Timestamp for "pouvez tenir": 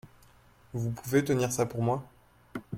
0.89-1.51